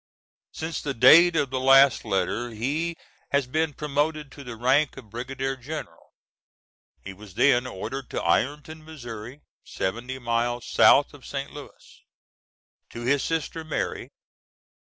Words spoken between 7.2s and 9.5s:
then ordered to Ironton, Mo.,